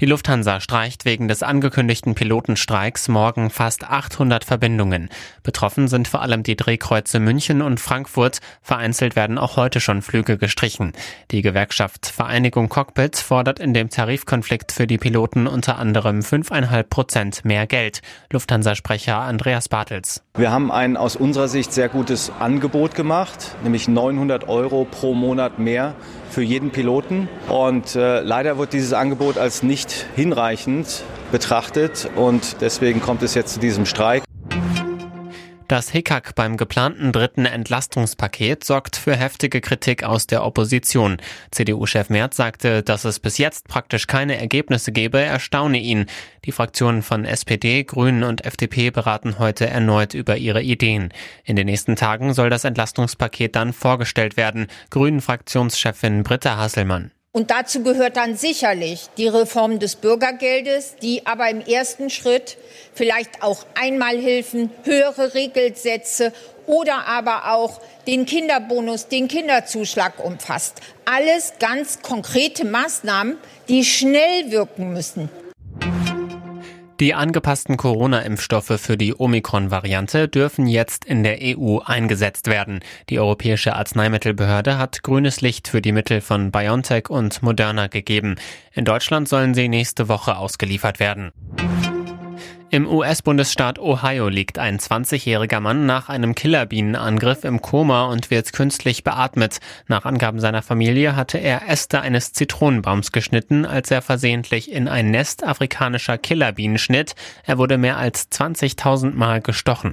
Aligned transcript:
Die 0.00 0.06
Lufthansa 0.06 0.60
streicht 0.60 1.04
wegen 1.04 1.28
des 1.28 1.42
angekündigten 1.42 2.14
Pilotenstreiks 2.14 3.08
morgen 3.08 3.50
fast 3.50 3.84
800 3.84 4.44
Verbindungen. 4.44 5.10
Betroffen 5.42 5.88
sind 5.88 6.08
vor 6.08 6.22
allem 6.22 6.42
die 6.42 6.56
Drehkreuze 6.56 7.20
München 7.20 7.60
und 7.60 7.80
Frankfurt. 7.80 8.38
Vereinzelt 8.62 9.14
werden 9.14 9.36
auch 9.36 9.58
heute 9.58 9.78
schon 9.78 10.00
Flüge 10.00 10.38
gestrichen. 10.38 10.92
Die 11.32 11.42
Gewerkschaft 11.42 12.06
Vereinigung 12.06 12.70
Cockpit 12.70 13.16
fordert 13.16 13.58
in 13.58 13.74
dem 13.74 13.90
Tarifkonflikt 13.90 14.72
für 14.72 14.86
die 14.86 14.96
Piloten 14.96 15.46
unter 15.46 15.78
anderem 15.78 16.20
5,5 16.20 16.82
Prozent 16.84 17.44
mehr 17.44 17.66
Geld. 17.66 18.00
Lufthansa-Sprecher 18.32 19.18
Andreas 19.18 19.68
Bartels. 19.68 20.22
Wir 20.34 20.50
haben 20.50 20.72
ein 20.72 20.96
aus 20.96 21.14
unserer 21.14 21.48
Sicht 21.48 21.74
sehr 21.74 21.90
gutes 21.90 22.32
Angebot 22.40 22.94
gemacht, 22.94 23.54
nämlich 23.64 23.86
900 23.86 24.48
Euro 24.48 24.86
pro 24.90 25.12
Monat 25.12 25.58
mehr 25.58 25.94
für 26.30 26.42
jeden 26.42 26.70
Piloten. 26.70 27.28
Und 27.48 27.96
äh, 27.96 28.20
leider 28.20 28.58
wird 28.58 28.72
dieses 28.72 28.92
Angebot 28.92 29.38
als 29.38 29.62
nicht 29.62 30.06
hinreichend 30.16 31.02
betrachtet 31.32 32.08
und 32.16 32.60
deswegen 32.60 33.00
kommt 33.00 33.22
es 33.22 33.34
jetzt 33.34 33.54
zu 33.54 33.60
diesem 33.60 33.86
Streik. 33.86 34.22
Das 35.70 35.88
Hickhack 35.88 36.34
beim 36.34 36.56
geplanten 36.56 37.12
dritten 37.12 37.44
Entlastungspaket 37.44 38.64
sorgt 38.64 38.96
für 38.96 39.14
heftige 39.14 39.60
Kritik 39.60 40.02
aus 40.02 40.26
der 40.26 40.44
Opposition. 40.44 41.18
CDU-Chef 41.52 42.10
Merz 42.10 42.36
sagte, 42.36 42.82
dass 42.82 43.04
es 43.04 43.20
bis 43.20 43.38
jetzt 43.38 43.68
praktisch 43.68 44.08
keine 44.08 44.36
Ergebnisse 44.36 44.90
gebe, 44.90 45.20
erstaune 45.20 45.78
ihn. 45.78 46.06
Die 46.44 46.50
Fraktionen 46.50 47.02
von 47.02 47.24
SPD, 47.24 47.84
Grünen 47.84 48.24
und 48.24 48.44
FDP 48.44 48.90
beraten 48.90 49.38
heute 49.38 49.68
erneut 49.68 50.12
über 50.12 50.36
ihre 50.38 50.60
Ideen. 50.60 51.12
In 51.44 51.54
den 51.54 51.66
nächsten 51.66 51.94
Tagen 51.94 52.34
soll 52.34 52.50
das 52.50 52.64
Entlastungspaket 52.64 53.54
dann 53.54 53.72
vorgestellt 53.72 54.36
werden. 54.36 54.66
Grünen-Fraktionschefin 54.90 56.24
Britta 56.24 56.56
Hasselmann. 56.56 57.12
Und 57.32 57.52
dazu 57.52 57.84
gehört 57.84 58.16
dann 58.16 58.36
sicherlich 58.36 59.06
die 59.16 59.28
Reform 59.28 59.78
des 59.78 59.94
Bürgergeldes, 59.94 60.96
die 61.00 61.26
aber 61.26 61.48
im 61.48 61.60
ersten 61.60 62.10
Schritt 62.10 62.56
vielleicht 62.92 63.44
auch 63.44 63.64
Einmalhilfen, 63.80 64.70
höhere 64.82 65.32
Regelsätze 65.34 66.32
oder 66.66 67.06
aber 67.06 67.52
auch 67.52 67.80
den 68.08 68.26
Kinderbonus, 68.26 69.06
den 69.06 69.28
Kinderzuschlag 69.28 70.24
umfasst. 70.24 70.80
Alles 71.04 71.52
ganz 71.60 72.02
konkrete 72.02 72.64
Maßnahmen, 72.64 73.38
die 73.68 73.84
schnell 73.84 74.50
wirken 74.50 74.92
müssen. 74.92 75.28
Die 77.00 77.14
angepassten 77.14 77.78
Corona-Impfstoffe 77.78 78.78
für 78.78 78.98
die 78.98 79.14
Omikron-Variante 79.14 80.28
dürfen 80.28 80.66
jetzt 80.66 81.06
in 81.06 81.22
der 81.22 81.38
EU 81.40 81.78
eingesetzt 81.78 82.46
werden. 82.46 82.80
Die 83.08 83.18
Europäische 83.18 83.74
Arzneimittelbehörde 83.74 84.76
hat 84.76 85.02
grünes 85.02 85.40
Licht 85.40 85.66
für 85.66 85.80
die 85.80 85.92
Mittel 85.92 86.20
von 86.20 86.50
BioNTech 86.50 87.08
und 87.08 87.42
Moderna 87.42 87.86
gegeben. 87.86 88.34
In 88.74 88.84
Deutschland 88.84 89.30
sollen 89.30 89.54
sie 89.54 89.70
nächste 89.70 90.08
Woche 90.10 90.36
ausgeliefert 90.36 91.00
werden. 91.00 91.32
Im 92.72 92.86
US-Bundesstaat 92.86 93.80
Ohio 93.80 94.28
liegt 94.28 94.60
ein 94.60 94.78
20-jähriger 94.78 95.58
Mann 95.58 95.86
nach 95.86 96.08
einem 96.08 96.36
Killerbienenangriff 96.36 97.42
im 97.42 97.60
Koma 97.60 98.04
und 98.04 98.30
wird 98.30 98.52
künstlich 98.52 99.02
beatmet. 99.02 99.58
Nach 99.88 100.04
Angaben 100.04 100.38
seiner 100.38 100.62
Familie 100.62 101.16
hatte 101.16 101.38
er 101.38 101.68
Äste 101.68 102.00
eines 102.00 102.32
Zitronenbaums 102.32 103.10
geschnitten, 103.10 103.66
als 103.66 103.90
er 103.90 104.02
versehentlich 104.02 104.70
in 104.70 104.86
ein 104.86 105.10
Nest 105.10 105.42
afrikanischer 105.42 106.16
Killerbienen 106.16 106.78
schnitt. 106.78 107.16
Er 107.44 107.58
wurde 107.58 107.76
mehr 107.76 107.96
als 107.96 108.30
20.000 108.30 109.16
Mal 109.16 109.40
gestochen. 109.40 109.92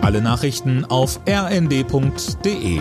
Alle 0.00 0.22
Nachrichten 0.22 0.86
auf 0.86 1.20
rnd.de 1.28 2.80